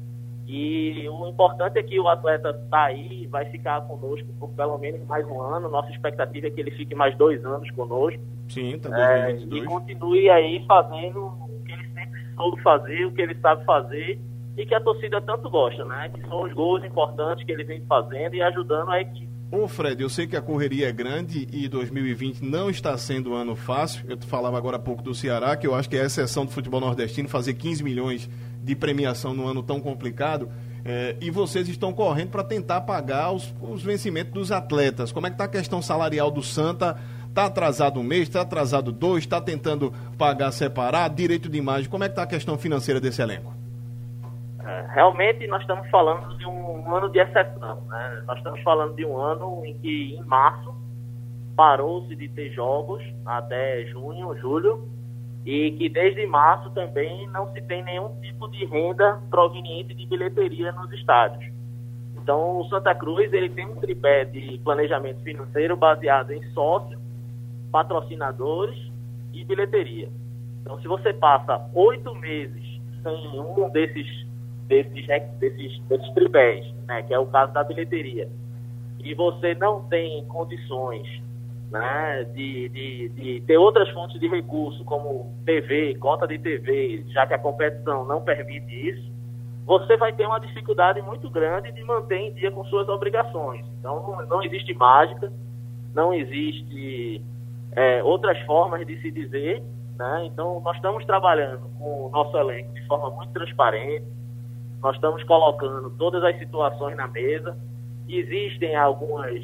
E 0.48 1.08
o 1.08 1.28
importante 1.28 1.78
é 1.78 1.84
que 1.84 2.00
o 2.00 2.08
atleta 2.08 2.50
está 2.50 2.86
aí, 2.86 3.28
vai 3.28 3.46
ficar 3.46 3.82
conosco 3.82 4.28
por 4.40 4.50
pelo 4.50 4.80
menos 4.80 5.06
mais 5.06 5.28
um 5.28 5.40
ano. 5.42 5.70
Nossa 5.70 5.92
expectativa 5.92 6.48
é 6.48 6.50
que 6.50 6.60
ele 6.60 6.72
fique 6.72 6.96
mais 6.96 7.16
dois 7.18 7.46
anos 7.46 7.70
conosco. 7.72 8.20
Sim, 8.48 8.80
tá 8.80 9.30
é, 9.30 9.32
E 9.32 9.64
continue 9.66 10.28
aí 10.30 10.66
fazendo 10.66 11.28
o 11.28 11.64
que 11.64 11.72
ele 11.72 11.88
sempre 11.94 12.34
soube 12.34 12.62
fazer, 12.64 13.06
o 13.06 13.12
que 13.12 13.22
ele 13.22 13.36
sabe 13.36 13.64
fazer 13.64 14.20
e 14.58 14.66
que 14.66 14.74
a 14.74 14.82
torcida 14.82 15.22
tanto 15.22 15.50
gosta, 15.50 15.86
né? 15.86 16.10
Que 16.10 16.22
são 16.28 16.42
os 16.42 16.52
gols 16.52 16.84
importantes 16.84 17.46
que 17.46 17.52
ele 17.52 17.64
vem 17.64 17.82
fazendo 17.86 18.34
e 18.34 18.42
ajudando 18.42 18.90
a 18.90 19.00
equipe. 19.00 19.29
Ô 19.52 19.68
Fred, 19.68 20.04
eu 20.04 20.10
sei 20.10 20.28
que 20.28 20.36
a 20.36 20.42
correria 20.44 20.90
é 20.90 20.92
grande 20.92 21.48
e 21.52 21.68
2020 21.68 22.42
não 22.42 22.70
está 22.70 22.96
sendo 23.00 23.32
um 23.32 23.34
ano 23.34 23.56
fácil. 23.56 24.06
Eu 24.08 24.16
falava 24.28 24.56
agora 24.56 24.78
há 24.78 24.80
pouco 24.80 25.02
do 25.02 25.16
Ceará, 25.16 25.58
que 25.58 25.66
eu 25.66 25.74
acho 25.74 25.90
que 25.90 25.98
é 25.98 26.04
a 26.04 26.06
exceção 26.06 26.46
do 26.46 26.52
futebol 26.52 26.80
nordestino 26.80 27.28
fazer 27.28 27.56
15 27.56 27.84
milhões 27.84 28.30
de 28.62 28.76
premiação 28.76 29.34
num 29.34 29.48
ano 29.48 29.64
tão 29.64 29.82
complicado. 29.82 30.52
É, 30.86 31.16
e 31.20 31.32
vocês 31.32 31.68
estão 31.68 31.92
correndo 31.92 32.30
para 32.30 32.44
tentar 32.44 32.82
pagar 32.82 33.32
os, 33.32 33.52
os, 33.60 33.82
vencimentos 33.82 34.32
dos 34.32 34.52
atletas. 34.52 35.12
Como 35.12 35.26
é 35.26 35.32
que 35.32 35.34
está 35.34 35.46
a 35.46 35.50
questão 35.50 35.82
salarial 35.82 36.30
do 36.30 36.44
Santa? 36.44 36.96
Está 37.28 37.46
atrasado 37.46 38.00
um 38.00 38.04
mês, 38.04 38.28
está 38.28 38.42
atrasado 38.42 38.92
dois, 38.92 39.24
está 39.24 39.42
tentando 39.42 39.92
pagar 40.16 40.52
separado, 40.52 41.16
direito 41.16 41.50
de 41.50 41.58
imagem. 41.58 41.90
Como 41.90 42.04
é 42.04 42.08
que 42.08 42.14
está 42.14 42.22
a 42.22 42.28
questão 42.28 42.56
financeira 42.56 43.00
desse 43.02 43.20
elenco? 43.20 43.59
É, 44.70 44.86
realmente 44.94 45.48
nós 45.48 45.62
estamos 45.62 45.90
falando 45.90 46.38
de 46.38 46.46
um 46.46 46.96
ano 46.96 47.10
de 47.10 47.18
exceção. 47.18 47.82
Né? 47.88 48.24
Nós 48.28 48.38
estamos 48.38 48.62
falando 48.62 48.96
de 48.96 49.04
um 49.04 49.18
ano 49.18 49.66
em 49.66 49.74
que, 49.80 50.14
em 50.16 50.24
março, 50.26 50.76
parou-se 51.56 52.16
de 52.16 52.30
ter 52.30 52.52
jogos 52.52 53.04
até 53.26 53.84
junho, 53.88 54.38
julho, 54.38 54.88
e 55.44 55.72
que 55.72 55.90
desde 55.90 56.24
março 56.28 56.70
também 56.70 57.28
não 57.30 57.52
se 57.52 57.62
tem 57.64 57.84
nenhum 57.84 58.10
tipo 58.22 58.48
de 58.50 58.64
renda 58.66 59.20
proveniente 59.32 59.96
de 59.96 60.06
bilheteria 60.06 60.72
nos 60.74 60.92
estádios. 60.92 61.52
Então, 62.22 62.60
o 62.60 62.70
Santa 62.70 62.94
Cruz 62.94 63.34
ele 63.34 63.50
tem 63.50 63.66
um 63.66 63.76
tripé 63.76 64.26
de 64.26 64.60
planejamento 64.64 65.24
financeiro 65.24 65.76
baseado 65.76 66.32
em 66.32 66.44
sócios, 66.52 67.00
patrocinadores 67.72 68.78
e 69.34 69.44
bilheteria. 69.44 70.10
Então, 70.62 70.80
se 70.80 70.88
você 70.88 71.12
passa 71.12 71.68
oito 71.74 72.14
meses 72.14 72.80
sem 73.02 73.40
um 73.40 73.68
desses 73.70 74.30
desses, 74.70 75.06
desses, 75.40 75.82
desses 75.90 76.14
tripés, 76.14 76.66
né, 76.88 77.04
que 77.04 77.14
é 77.14 77.20
o 77.20 77.26
caso 77.26 77.52
da 77.52 77.64
bilheteria, 77.64 78.30
e 79.04 79.14
você 79.14 79.56
não 79.56 79.82
tem 79.90 80.24
condições 80.26 81.08
né, 81.72 82.24
de, 82.36 82.70
de, 82.70 83.10
de 83.10 83.42
ter 83.42 83.58
outras 83.58 83.90
fontes 83.90 84.20
de 84.20 84.28
recurso, 84.28 84.84
como 84.86 85.34
TV, 85.46 85.96
cota 85.96 86.28
de 86.28 86.38
TV, 86.40 87.04
já 87.10 87.28
que 87.28 87.34
a 87.34 87.40
competição 87.40 88.06
não 88.06 88.22
permite 88.22 88.90
isso, 88.90 89.12
você 89.66 89.96
vai 89.98 90.12
ter 90.14 90.26
uma 90.26 90.40
dificuldade 90.40 91.02
muito 91.02 91.30
grande 91.30 91.72
de 91.72 91.84
manter 91.84 92.18
em 92.18 92.34
dia 92.34 92.52
com 92.52 92.64
suas 92.66 92.90
obrigações. 92.90 93.64
Então, 93.80 94.02
não, 94.02 94.26
não 94.26 94.44
existe 94.44 94.74
mágica, 94.74 95.32
não 95.94 96.12
existe 96.12 97.24
é, 97.74 98.04
outras 98.04 98.40
formas 98.46 98.86
de 98.86 99.00
se 99.00 99.12
dizer. 99.12 99.62
Né? 99.96 100.26
Então, 100.26 100.60
nós 100.62 100.76
estamos 100.76 101.06
trabalhando 101.06 101.70
com 101.78 102.08
o 102.08 102.10
nosso 102.10 102.36
elenco 102.38 102.74
de 102.74 102.84
forma 102.88 103.12
muito 103.12 103.32
transparente, 103.32 104.06
nós 104.82 104.96
estamos 104.96 105.24
colocando 105.24 105.90
todas 105.92 106.24
as 106.24 106.38
situações 106.40 106.96
na 106.96 107.08
mesa 107.08 107.58
existem 108.18 108.76
algumas 108.76 109.42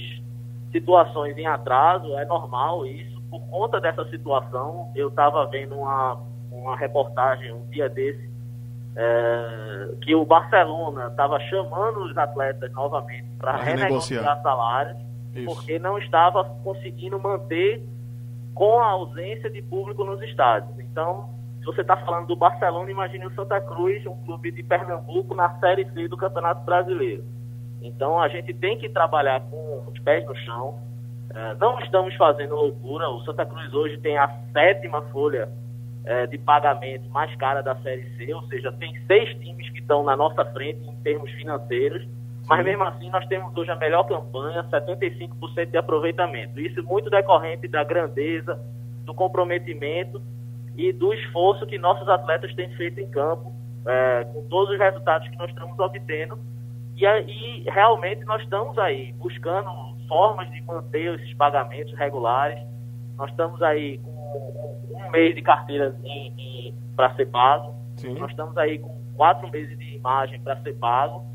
situações 0.72 1.38
em 1.38 1.46
atraso, 1.46 2.18
é 2.18 2.25
normal 2.25 2.86
isso. 2.86 3.22
Por 3.30 3.42
conta 3.48 3.80
dessa 3.80 4.04
situação, 4.10 4.92
eu 4.96 5.10
estava 5.10 5.46
vendo 5.46 5.75
uma, 5.75 6.20
uma 6.51 6.75
reportagem 6.75 7.54
um 7.54 7.65
dia 7.68 7.88
desse 7.88 8.30
é, 8.96 9.89
que 10.01 10.15
o 10.15 10.25
Barcelona 10.25 11.08
estava 11.08 11.39
chamando 11.42 12.04
os 12.04 12.18
atletas 12.18 12.72
novamente 12.72 13.25
para 13.38 13.58
renegociar 13.58 14.42
salários, 14.42 14.98
Isso. 15.34 15.46
porque 15.46 15.77
não 15.77 15.98
estava 15.98 16.44
conseguindo 16.63 17.20
manter 17.20 17.84
com 18.54 18.80
a 18.80 18.88
ausência 18.88 19.50
de 19.50 19.62
público 19.62 20.04
nos 20.06 20.22
estádios. 20.22 20.80
Então, 20.80 21.30
se 21.65 21.74
você 21.74 21.81
está 21.81 21.98
falando 21.98 22.27
do 22.27 22.36
Barcelona, 22.36 22.91
imagine 22.91 23.25
o 23.25 23.34
Santa 23.34 23.60
Cruz, 23.60 24.05
um 24.05 24.15
clube 24.24 24.51
de 24.51 24.62
Pernambuco, 24.62 25.34
na 25.34 25.50
Série 25.57 25.84
C 25.91 26.07
do 26.07 26.15
Campeonato 26.15 26.63
Brasileiro. 26.63 27.24
Então, 27.81 28.22
a 28.22 28.27
gente 28.27 28.53
tem 28.53 28.77
que 28.77 28.88
trabalhar 28.88 29.41
com 29.41 29.84
os 29.88 30.00
pés 30.01 30.24
no 30.27 30.36
chão. 30.36 30.79
É, 31.34 31.55
não 31.55 31.79
estamos 31.79 32.13
fazendo 32.17 32.53
loucura. 32.53 33.10
O 33.10 33.24
Santa 33.24 33.48
Cruz 33.48 33.74
hoje 33.74 33.98
tem 33.98 34.15
a 34.15 34.27
sétima 34.53 35.01
folha 35.12 35.50
é, 36.05 36.27
de 36.27 36.38
pagamento 36.38 37.10
mais 37.10 37.36
cara 37.36 37.63
da 37.63 37.75
Série 37.77 38.15
C, 38.15 38.31
ou 38.31 38.43
seja, 38.43 38.72
tem 38.74 38.95
seis 39.07 39.27
times 39.39 39.67
que 39.72 39.79
estão 39.79 40.03
na 40.03 40.15
nossa 40.15 40.45
frente 40.45 40.88
em 40.88 40.95
termos 40.98 41.31
financeiros, 41.31 42.07
mas 42.48 42.63
mesmo 42.63 42.84
assim 42.84 43.10
nós 43.10 43.25
temos 43.25 43.57
hoje 43.57 43.72
a 43.72 43.75
melhor 43.75 44.03
campanha, 44.03 44.63
75% 44.65 45.65
de 45.72 45.77
aproveitamento. 45.77 46.60
Isso 46.60 46.84
muito 46.84 47.10
decorrente 47.10 47.67
da 47.67 47.84
grandeza, 47.84 48.60
do 49.03 49.15
comprometimento 49.15 50.22
e 50.77 50.91
do 50.91 51.13
esforço 51.13 51.65
que 51.65 51.77
nossos 51.77 52.08
atletas 52.08 52.53
têm 52.55 52.70
feito 52.75 53.00
em 53.00 53.10
campo, 53.10 53.53
é, 53.86 54.25
com 54.25 54.48
todos 54.48 54.74
os 54.74 54.79
resultados 54.79 55.27
que 55.27 55.38
nós 55.38 55.50
estamos 55.50 55.77
obtendo. 55.79 56.38
E, 56.96 57.05
e 57.05 57.63
realmente 57.70 58.24
nós 58.25 58.41
estamos 58.41 58.77
aí 58.77 59.13
buscando 59.13 59.70
formas 60.08 60.50
de 60.51 60.62
manter 60.62 61.20
esses 61.20 61.34
pagamentos 61.36 61.94
regulares. 61.98 62.60
Nós 63.17 63.29
estamos 63.29 63.62
aí 63.62 63.98
com 64.00 64.12
um 64.12 65.12
mês 65.12 65.36
de 65.36 65.41
carteira 65.41 65.96
para 66.96 67.13
ser 67.15 67.27
pago. 67.27 67.75
Sim. 67.98 68.15
Nós 68.15 68.29
estamos 68.32 68.58
aí 68.58 68.79
com 68.79 68.96
quatro 69.15 69.50
meses 69.50 69.77
de 69.77 69.96
imagem 69.96 70.39
para 70.41 70.58
ser 70.62 70.74
pago, 70.75 71.25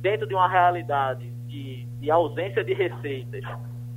dentro 0.00 0.26
de 0.26 0.34
uma 0.34 0.48
realidade 0.48 1.30
de, 1.46 1.86
de 1.98 2.10
ausência 2.10 2.62
de 2.62 2.74
receitas, 2.74 3.42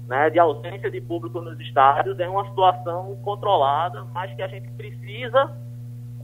né, 0.07 0.29
de 0.29 0.39
ausência 0.39 0.91
de 0.91 0.99
público 1.01 1.41
nos 1.41 1.59
estádios, 1.59 2.19
é 2.19 2.27
uma 2.27 2.45
situação 2.49 3.15
controlada, 3.23 4.03
mas 4.13 4.33
que 4.35 4.41
a 4.41 4.47
gente 4.47 4.69
precisa 4.71 5.55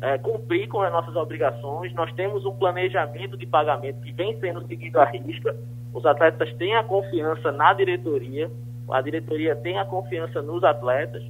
é, 0.02 0.18
cumprir 0.18 0.68
com 0.68 0.82
as 0.82 0.92
nossas 0.92 1.16
obrigações. 1.16 1.94
Nós 1.94 2.12
temos 2.14 2.46
um 2.46 2.56
planejamento 2.56 3.38
de 3.38 3.46
pagamento 3.46 4.02
que 4.02 4.12
vem 4.12 4.38
sendo 4.40 4.66
seguido 4.68 5.00
à 5.00 5.06
risca. 5.06 5.56
Os 5.94 6.06
atletas 6.06 6.54
têm 6.54 6.76
a 6.76 6.84
confiança 6.84 7.52
na 7.52 7.74
diretoria, 7.74 8.52
a 8.90 9.02
diretoria 9.02 9.56
tem 9.56 9.78
a 9.78 9.86
confiança 9.86 10.42
nos 10.42 10.64
atletas. 10.64 11.24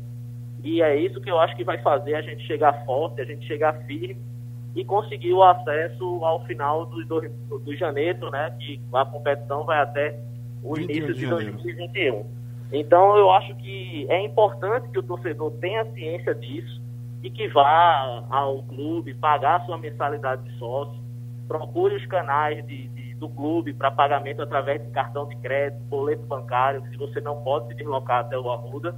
E 0.63 0.82
é 0.82 0.96
isso 0.96 1.22
que 1.22 1.32
eu 1.32 1.39
acho 1.39 1.56
que 1.56 1.63
vai 1.63 1.77
fazer 1.77 2.15
a 2.15 2.22
gente 2.22 2.46
chegar 2.46 2.86
forte, 2.86 3.22
a 3.22 3.25
gente 3.25 3.46
chegar 3.46 3.74
firme 3.86 4.18
e 4.75 4.84
conseguir 4.84 5.34
o 5.34 5.44
acesso 5.44 6.03
ao 6.24 6.46
final 6.46 6.86
do, 6.86 7.06
do, 7.06 7.60
do 7.60 7.75
janeiro, 7.75 8.29
né? 8.29 8.53
Que 8.60 8.82
a 8.94 9.06
competição 9.06 9.63
vai 9.63 9.79
até 9.79 10.20
o 10.62 10.77
início 10.77 11.13
de, 11.13 11.22
de 11.22 11.27
2021. 11.27 12.38
Então 12.71 13.17
eu 13.17 13.31
acho 13.31 13.55
que 13.55 14.05
é 14.09 14.21
importante 14.23 14.89
que 14.89 14.99
o 14.99 15.03
torcedor 15.03 15.51
tenha 15.59 15.85
ciência 15.93 16.35
disso 16.35 16.81
e 17.23 17.29
que 17.29 17.47
vá 17.47 18.23
ao 18.29 18.63
clube 18.63 19.13
pagar 19.15 19.65
sua 19.65 19.77
mensalidade 19.77 20.43
de 20.43 20.57
sócio, 20.57 20.99
procure 21.47 21.95
os 21.95 22.05
canais 22.05 22.65
de, 22.65 22.88
de 22.89 23.09
do 23.15 23.27
clube 23.27 23.73
para 23.73 23.91
pagamento 23.91 24.41
através 24.41 24.81
de 24.81 24.89
cartão 24.91 25.27
de 25.27 25.35
crédito, 25.38 25.83
boleto 25.85 26.23
bancário, 26.23 26.81
se 26.89 26.95
você 26.95 27.19
não 27.19 27.43
pode 27.43 27.67
se 27.67 27.73
deslocar 27.73 28.21
até 28.21 28.38
o 28.38 28.49
Arruda 28.49 28.95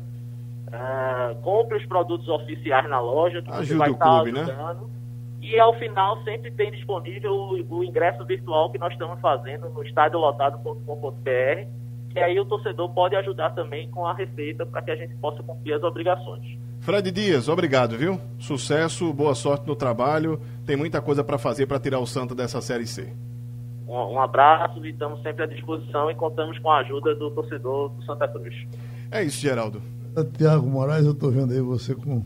Uh, 0.72 1.36
compre 1.42 1.78
os 1.78 1.86
produtos 1.86 2.30
oficiais 2.30 2.90
na 2.90 3.02
loja, 3.02 3.42
que 3.42 3.52
Ajuda 3.52 3.66
você 3.66 3.76
vai 3.76 3.92
estar 3.92 4.06
tá 4.06 4.16
clube, 4.16 4.32
né? 4.32 4.42
ajudando. 4.42 4.82
Né? 4.84 4.90
E 5.42 5.60
ao 5.60 5.74
final 5.74 6.24
sempre 6.24 6.50
tem 6.52 6.72
disponível 6.72 7.34
o, 7.34 7.78
o, 7.78 7.84
ingresso 7.84 8.24
virtual 8.24 8.72
que 8.72 8.78
nós 8.78 8.94
estamos 8.94 9.20
fazendo 9.20 9.70
no 9.70 9.84
estadiolotado.com.br, 9.84 11.68
que 12.12 12.20
aí 12.20 12.40
o 12.40 12.46
torcedor 12.46 12.90
pode 12.94 13.16
ajudar 13.16 13.52
também 13.52 13.90
com 13.90 14.06
a 14.06 14.14
receita 14.14 14.66
para 14.66 14.82
que 14.82 14.92
a 14.92 14.96
gente 14.96 15.16
possa 15.16 15.42
cumprir 15.42 15.74
as 15.74 15.84
obrigações. 15.84 16.58
Fred 16.82 17.12
Dias, 17.12 17.48
obrigado, 17.48 17.98
viu? 17.98 18.20
Sucesso, 18.40 19.14
boa 19.14 19.36
sorte 19.36 19.68
no 19.68 19.76
trabalho. 19.76 20.42
Tem 20.66 20.76
muita 20.76 21.02
coisa 21.02 21.24
para 21.24 21.38
fazer 21.38 21.68
para 21.68 21.80
tirar 21.80 22.00
o 22.00 22.08
Santa 22.08 22.34
dessa 22.34 22.60
Série 22.60 22.88
C. 22.88 23.14
Um, 23.88 24.14
um 24.14 24.22
abraço 24.22 24.84
e 24.86 24.90
estamos 24.90 25.22
sempre 25.22 25.44
à 25.44 25.46
disposição 25.46 26.10
e 26.10 26.16
contamos 26.16 26.58
com 26.60 26.72
a 26.72 26.80
ajuda 26.80 27.14
do 27.16 27.30
torcedor 27.32 27.90
do 27.90 28.04
Santa 28.04 28.28
Cruz. 28.28 28.56
É 29.12 29.24
isso, 29.24 29.40
Geraldo. 29.40 29.82
Tiago 30.38 30.68
Moraes, 30.68 31.06
eu 31.06 31.12
estou 31.12 31.32
vendo 31.32 31.54
aí 31.54 31.62
você 31.62 31.94
com 31.94 32.24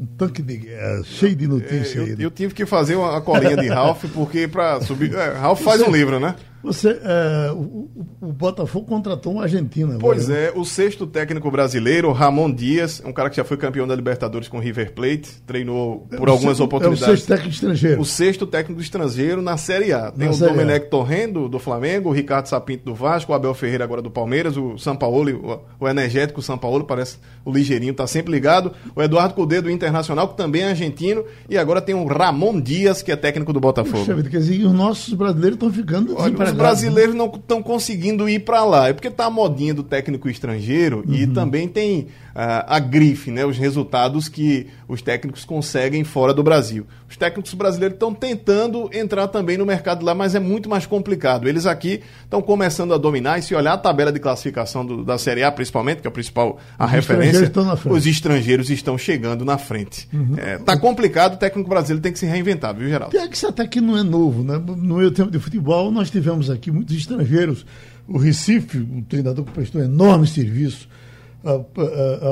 um 0.00 0.06
tanque 0.18 0.42
de 0.42 0.56
guerra, 0.56 1.02
cheio 1.04 1.34
de 1.34 1.46
notícias. 1.46 2.08
É, 2.08 2.12
eu, 2.12 2.20
eu, 2.20 2.30
tive 2.30 2.52
que 2.52 2.66
fazer 2.66 2.96
uma 2.96 3.20
colinha 3.20 3.56
de 3.56 3.68
Ralph, 3.68 4.04
porque 4.12 4.48
para 4.48 4.80
subir. 4.80 5.14
É, 5.14 5.32
Ralph 5.32 5.60
faz 5.60 5.80
um 5.80 5.90
livro, 5.90 6.18
né? 6.18 6.34
Você, 6.62 6.90
é, 7.02 7.50
o, 7.52 7.90
o, 8.20 8.32
Botafogo 8.32 8.86
contratou 8.86 9.34
um 9.34 9.40
argentino. 9.40 9.98
Pois 9.98 10.30
agora, 10.30 10.40
é, 10.40 10.52
o 10.54 10.64
sexto 10.64 11.06
técnico 11.06 11.50
brasileiro, 11.50 12.12
Ramon 12.12 12.52
Dias, 12.52 13.02
um 13.04 13.12
cara 13.12 13.28
que 13.28 13.36
já 13.36 13.44
foi 13.44 13.56
campeão 13.56 13.86
da 13.86 13.96
Libertadores 13.96 14.46
com 14.46 14.60
River 14.60 14.92
Plate, 14.92 15.42
treinou 15.44 16.06
por 16.16 16.28
é 16.28 16.30
algumas 16.30 16.60
oportunidades. 16.60 17.08
É 17.08 17.12
o 17.12 17.16
sexto 17.16 17.28
técnico 17.28 17.54
estrangeiro. 17.54 18.00
O 18.00 18.04
sexto 18.04 18.46
técnico 18.46 18.80
estrangeiro 18.80 19.42
na 19.42 19.56
Série 19.56 19.92
A. 19.92 20.12
Tem 20.12 20.28
na 20.28 20.34
o 20.34 20.38
Domenech 20.38 20.88
Torrendo, 20.88 21.48
do 21.48 21.58
Flamengo, 21.58 22.10
o 22.10 22.12
Ricardo 22.12 22.46
Sapinto, 22.46 22.84
do 22.84 22.94
Vasco, 22.94 23.32
o 23.32 23.34
Abel 23.34 23.54
Ferreira 23.54 23.82
agora 23.82 24.00
do 24.00 24.10
Palmeiras, 24.10 24.56
o 24.56 24.78
São 24.78 24.94
Paulo, 24.94 25.62
o, 25.80 25.84
o 25.84 25.88
energético 25.88 26.40
São 26.40 26.56
Paulo, 26.56 26.84
parece 26.84 27.18
o 27.44 27.52
ligeirinho, 27.52 27.92
tá 27.92 28.06
sempre 28.06 28.30
ligado. 28.30 28.72
O 28.94 29.02
Eduardo 29.02 29.34
Cudê, 29.34 29.60
do 29.60 29.70
Internacional, 29.70 30.28
que 30.28 30.36
também 30.36 30.62
é 30.62 30.68
argentino, 30.68 31.24
e 31.48 31.58
agora 31.58 31.80
tem 31.80 31.94
o 31.94 32.06
Ramon 32.06 32.60
Dias, 32.60 33.02
que 33.02 33.10
é 33.10 33.16
técnico 33.16 33.52
do 33.52 33.58
Botafogo. 33.58 34.04
Puxa, 34.04 34.22
quer 34.22 34.38
dizer, 34.38 34.64
os 34.64 34.72
nossos 34.72 35.14
brasileiros 35.14 35.56
estão 35.56 35.72
ficando 35.72 36.14
Olha, 36.16 36.51
os 36.52 36.58
brasileiros 36.58 37.14
não 37.14 37.26
estão 37.26 37.62
conseguindo 37.62 38.28
ir 38.28 38.40
para 38.40 38.64
lá. 38.64 38.88
É 38.88 38.92
porque 38.92 39.10
tá 39.10 39.26
a 39.26 39.30
modinha 39.30 39.74
do 39.74 39.82
técnico 39.82 40.28
estrangeiro 40.28 41.04
uhum. 41.06 41.14
e 41.14 41.26
também 41.26 41.68
tem 41.68 42.08
uh, 42.32 42.64
a 42.66 42.78
grife, 42.78 43.30
né? 43.30 43.44
Os 43.44 43.58
resultados 43.58 44.28
que 44.28 44.66
os 44.88 45.02
técnicos 45.02 45.44
conseguem 45.44 46.04
fora 46.04 46.34
do 46.34 46.42
Brasil. 46.42 46.86
Os 47.08 47.16
técnicos 47.16 47.52
brasileiros 47.52 47.96
estão 47.96 48.14
tentando 48.14 48.88
entrar 48.92 49.28
também 49.28 49.58
no 49.58 49.66
mercado 49.66 50.04
lá, 50.04 50.14
mas 50.14 50.34
é 50.34 50.40
muito 50.40 50.68
mais 50.68 50.86
complicado. 50.86 51.46
Eles 51.46 51.66
aqui 51.66 52.00
estão 52.24 52.40
começando 52.40 52.94
a 52.94 52.98
dominar 52.98 53.38
e 53.38 53.42
se 53.42 53.54
olhar 53.54 53.74
a 53.74 53.78
tabela 53.78 54.10
de 54.10 54.18
classificação 54.18 54.84
do, 54.84 55.04
da 55.04 55.18
Série 55.18 55.42
A, 55.42 55.52
principalmente, 55.52 56.00
que 56.00 56.06
é 56.06 56.10
a 56.10 56.12
principal 56.12 56.58
a 56.78 56.86
os 56.86 56.90
referência, 56.90 57.44
estrangeiros 57.44 57.84
os 57.84 58.06
estrangeiros 58.06 58.70
estão 58.70 58.96
chegando 58.96 59.44
na 59.44 59.58
frente. 59.58 60.08
Uhum. 60.12 60.36
É, 60.38 60.56
tá 60.58 60.76
complicado, 60.76 61.34
o 61.34 61.36
técnico 61.36 61.68
brasileiro 61.68 62.02
tem 62.02 62.12
que 62.12 62.18
se 62.18 62.24
reinventar, 62.24 62.74
viu, 62.74 62.88
Geraldo? 62.88 63.10
Pior 63.10 63.28
que 63.28 63.36
isso 63.36 63.46
até 63.46 63.66
que 63.66 63.80
não 63.80 63.98
é 63.98 64.02
novo, 64.02 64.42
né? 64.42 64.58
No 64.58 64.96
meu 64.96 65.10
tempo 65.12 65.30
de 65.30 65.38
futebol, 65.38 65.90
nós 65.90 66.10
tivemos 66.10 66.41
aqui 66.50 66.70
muitos 66.70 66.96
estrangeiros. 66.96 67.64
O 68.08 68.18
Recife, 68.18 68.78
um 68.78 69.02
treinador 69.02 69.44
que 69.44 69.52
prestou 69.52 69.82
enorme 69.82 70.26
serviço. 70.26 70.88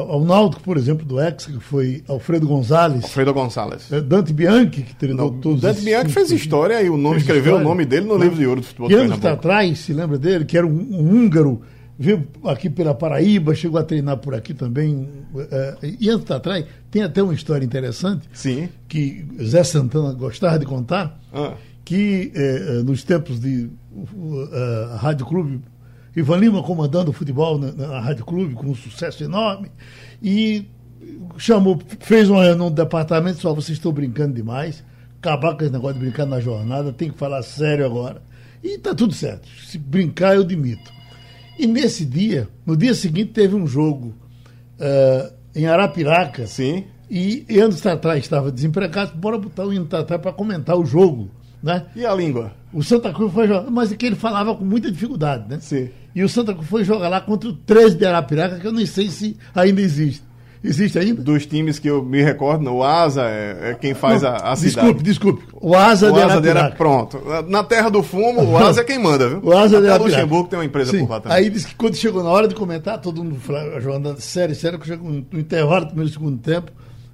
Ao 0.08 0.24
Náutico, 0.24 0.62
por 0.62 0.76
exemplo, 0.76 1.04
do 1.04 1.20
Ex, 1.20 1.46
que 1.46 1.58
foi 1.58 2.04
Alfredo 2.06 2.46
Gonzalez. 2.46 3.02
Alfredo 3.02 3.34
Gonzalez. 3.34 3.90
É, 3.90 4.00
Dante 4.00 4.32
Bianchi, 4.32 4.82
que 4.82 4.94
treinou 4.94 5.32
Não, 5.32 5.40
todos 5.40 5.60
Dante 5.62 5.80
Bianchi 5.80 6.12
fez 6.12 6.30
história 6.30 6.80
e 6.80 6.88
o 6.88 6.96
nome 6.96 7.16
escreveu 7.16 7.42
história. 7.42 7.66
o 7.66 7.68
nome 7.68 7.84
dele 7.84 8.06
no 8.06 8.16
livro 8.16 8.36
de 8.36 8.46
ouro 8.46 8.60
do 8.60 8.66
futebol. 8.66 8.90
E 8.90 8.94
anos 8.94 9.24
atrás, 9.24 9.80
se 9.80 9.92
lembra 9.92 10.16
dele, 10.16 10.44
que 10.44 10.56
era 10.56 10.66
um, 10.66 10.70
um 10.70 11.10
húngaro 11.10 11.60
veio 12.00 12.26
aqui 12.44 12.70
pela 12.70 12.94
Paraíba, 12.94 13.54
chegou 13.54 13.78
a 13.78 13.84
treinar 13.84 14.16
por 14.16 14.34
aqui 14.34 14.54
também. 14.54 15.06
É, 15.50 15.76
e 16.00 16.08
antes 16.08 16.30
atrás, 16.30 16.64
tem 16.90 17.02
até 17.02 17.22
uma 17.22 17.34
história 17.34 17.62
interessante 17.62 18.26
Sim. 18.32 18.70
que 18.88 19.26
Zé 19.42 19.62
Santana 19.62 20.14
gostava 20.14 20.58
de 20.58 20.64
contar, 20.64 21.20
ah. 21.30 21.52
Que 21.90 22.30
é, 22.36 22.84
nos 22.84 23.02
tempos 23.02 23.40
de 23.40 23.68
uh, 23.92 24.94
Rádio 24.98 25.26
Clube, 25.26 25.60
Ivan 26.14 26.36
Lima 26.36 26.62
comandando 26.62 27.10
o 27.10 27.12
futebol 27.12 27.58
na, 27.58 27.72
na, 27.72 27.98
Rádio 27.98 28.24
Clube 28.24 28.54
com 28.54 28.68
um 28.68 28.76
sucesso 28.76 29.24
enorme, 29.24 29.72
e 30.22 30.68
chamou, 31.36 31.80
fez 31.98 32.30
uma 32.30 32.44
reunião 32.44 32.68
no 32.68 32.76
departamento, 32.76 33.40
só 33.40 33.52
vocês 33.52 33.76
estão 33.76 33.90
brincando 33.90 34.34
demais, 34.34 34.84
acabar 35.18 35.56
com 35.56 35.64
esse 35.64 35.72
negócio 35.72 35.94
de 35.94 36.04
brincar 36.04 36.26
na 36.26 36.38
jornada, 36.38 36.92
tem 36.92 37.10
que 37.10 37.18
falar 37.18 37.42
sério 37.42 37.84
agora. 37.84 38.22
E 38.62 38.78
tá 38.78 38.94
tudo 38.94 39.12
certo. 39.12 39.48
Se 39.66 39.76
brincar, 39.76 40.36
eu 40.36 40.44
demito. 40.44 40.92
E 41.58 41.66
nesse 41.66 42.04
dia, 42.04 42.46
no 42.64 42.76
dia 42.76 42.94
seguinte, 42.94 43.32
teve 43.32 43.56
um 43.56 43.66
jogo 43.66 44.14
uh, 44.78 45.34
em 45.56 45.66
Arapiraca. 45.66 46.46
Sim. 46.46 46.84
E 47.10 47.44
Ian 47.48 47.70
Tatá 47.70 48.16
estava 48.16 48.52
desempregado, 48.52 49.16
bora 49.16 49.36
botar 49.36 49.64
o 49.64 49.72
Ian 49.72 49.86
Tatá 49.86 50.20
para 50.20 50.32
comentar 50.32 50.78
o 50.78 50.86
jogo. 50.86 51.39
Né? 51.62 51.84
E 51.94 52.06
a 52.06 52.14
língua? 52.14 52.52
O 52.72 52.82
Santa 52.82 53.12
Cruz 53.12 53.32
foi 53.32 53.46
jogar, 53.48 53.70
mas 53.70 53.92
é 53.92 53.96
que 53.96 54.06
ele 54.06 54.16
falava 54.16 54.54
com 54.54 54.64
muita 54.64 54.90
dificuldade, 54.90 55.44
né? 55.48 55.58
Sim. 55.60 55.88
E 56.14 56.22
o 56.22 56.28
Santa 56.28 56.54
Cruz 56.54 56.68
foi 56.68 56.84
jogar 56.84 57.08
lá 57.08 57.20
contra 57.20 57.48
o 57.48 57.52
13 57.52 57.96
de 57.96 58.06
Arapiraca, 58.06 58.58
que 58.58 58.66
eu 58.66 58.72
nem 58.72 58.86
sei 58.86 59.08
se 59.08 59.36
ainda 59.54 59.80
existe. 59.80 60.22
Existe 60.62 60.98
ainda? 60.98 61.22
Dos 61.22 61.46
times 61.46 61.78
que 61.78 61.88
eu 61.88 62.02
me 62.04 62.22
recordo, 62.22 62.70
o 62.70 62.84
Asa 62.84 63.22
é, 63.22 63.70
é 63.70 63.74
quem 63.74 63.94
faz 63.94 64.20
Não, 64.20 64.28
a, 64.28 64.52
a 64.52 64.54
desculpe, 64.54 65.02
desculpe. 65.02 65.42
O 65.58 65.74
Asa 65.74 66.10
O 66.10 66.14
de 66.14 66.20
Asa 66.20 66.28
de 66.40 66.50
Arapiraca. 66.50 66.66
Ara- 66.66 66.76
pronto. 66.76 67.18
Na 67.48 67.64
terra 67.64 67.88
do 67.88 68.02
fumo, 68.02 68.42
o 68.42 68.56
Asa 68.62 68.82
é 68.82 68.84
quem 68.84 68.98
manda, 68.98 69.26
viu? 69.26 69.40
O 69.42 69.52
Asa 69.56 69.68
de 69.80 69.86
Até 69.86 69.88
Arapiraca. 69.94 70.04
Luxemburgo 70.16 70.48
tem 70.50 70.58
uma 70.58 70.64
empresa 70.66 70.90
Sim. 70.90 71.00
por 71.06 71.10
lá 71.10 71.20
também. 71.20 71.38
Aí 71.38 71.48
disse 71.48 71.66
que 71.66 71.74
quando 71.74 71.94
chegou 71.96 72.22
na 72.22 72.28
hora 72.28 72.46
de 72.46 72.54
comentar, 72.54 73.00
todo 73.00 73.24
mundo 73.24 73.36
falava, 73.40 73.80
Joana, 73.80 74.16
sério, 74.18 74.54
sério, 74.54 74.78
que 74.78 74.86
chegou 74.86 75.10
no 75.10 75.40
intervalo 75.40 75.86
do 75.86 75.88
primeiro 75.88 76.10
e 76.10 76.12
segundo 76.12 76.36
tempo, 76.38 76.70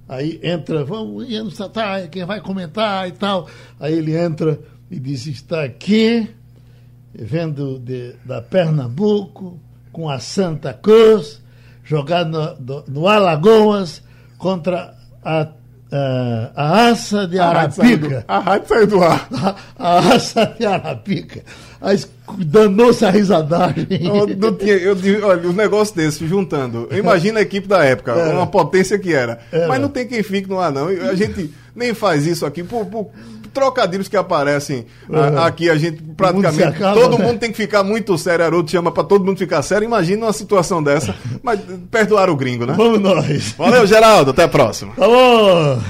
aí 0.08 0.38
entra, 0.42 0.84
vamos, 0.84 1.28
Ian 1.28 1.50
Satai, 1.50 2.08
quem 2.08 2.24
vai 2.24 2.40
comentar 2.40 3.08
e 3.08 3.12
tal. 3.12 3.48
Aí 3.80 3.94
ele 3.94 4.16
entra 4.16 4.58
e 4.90 4.98
diz, 5.00 5.26
está 5.26 5.64
aqui, 5.64 6.28
vendo 7.14 7.78
de, 7.78 8.14
da 8.24 8.40
Pernambuco, 8.42 9.58
com 9.92 10.08
a 10.10 10.18
Santa 10.18 10.72
Cruz, 10.74 11.40
jogado 11.82 12.30
no, 12.30 12.54
do- 12.56 12.84
no 12.86 13.08
Alagoas 13.08 14.02
contra 14.38 14.94
a, 15.24 15.48
a, 15.90 16.50
a 16.54 16.88
Aça 16.88 17.26
de 17.26 17.38
Arapica. 17.38 18.24
A 18.26 18.38
rádio 18.38 18.68
saiu 18.68 18.86
do 18.86 19.02
ar. 19.02 19.28
A, 19.78 19.96
a 19.96 20.00
raça 20.00 20.54
de 20.58 20.66
Arapica. 20.66 21.42
Danou-se 22.38 23.04
a 23.04 23.10
risadagem. 23.10 23.86
Eu, 23.90 24.26
não 24.36 24.54
tinha, 24.54 24.74
eu 24.74 24.96
olha, 25.24 25.48
os 25.48 25.54
negócios 25.54 25.96
desses, 25.96 26.28
juntando. 26.28 26.88
Imagina 26.90 27.38
a 27.38 27.42
equipe 27.42 27.68
da 27.68 27.84
época, 27.84 28.12
Era. 28.12 28.34
uma 28.34 28.46
potência 28.46 28.98
que 28.98 29.14
era. 29.14 29.38
Era. 29.52 29.68
Mas 29.68 29.80
não 29.80 29.88
tem 29.88 30.06
quem 30.06 30.22
fique 30.22 30.48
no 30.48 30.58
ar, 30.58 30.72
não. 30.72 30.88
A 30.88 31.14
gente 31.14 31.52
nem 31.76 31.94
faz 31.94 32.26
isso 32.26 32.44
aqui 32.46 32.64
por, 32.64 32.86
por 32.86 33.08
trocadilhos 33.54 34.08
que 34.08 34.16
aparecem 34.16 34.84
a- 35.10 35.16
Era. 35.26 35.46
aqui. 35.46 35.70
A 35.70 35.76
gente 35.76 36.02
praticamente. 36.16 36.62
acaba, 36.62 37.00
todo 37.00 37.18
né? 37.18 37.24
mundo 37.26 37.38
tem 37.38 37.50
que 37.50 37.56
ficar 37.56 37.82
muito 37.82 38.16
sério. 38.18 38.44
Haroldo 38.44 38.70
chama 38.70 38.90
pra 38.92 39.04
todo 39.04 39.24
mundo 39.24 39.38
ficar 39.38 39.62
sério. 39.62 39.84
Imagina 39.86 40.26
uma 40.26 40.32
situação 40.32 40.82
dessa. 40.82 41.14
Mas 41.42 41.60
perdoar 41.90 42.28
o 42.28 42.36
gringo, 42.36 42.66
né? 42.66 42.74
Vamos 42.76 43.00
nós. 43.00 43.54
Valeu, 43.56 43.86
Geraldo. 43.86 44.30
Até 44.32 44.42
a 44.44 44.48
próxima. 44.48 44.92
Tá 44.94 45.06
bom. 45.06 45.80